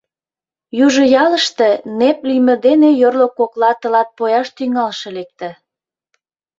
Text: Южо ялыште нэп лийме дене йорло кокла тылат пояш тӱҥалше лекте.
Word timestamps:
Южо 0.85 1.03
ялыште 1.23 1.69
нэп 1.99 2.19
лийме 2.29 2.55
дене 2.65 2.89
йорло 3.01 3.27
кокла 3.37 3.71
тылат 3.81 4.09
пояш 4.17 4.47
тӱҥалше 4.57 5.07
лекте. 5.17 5.49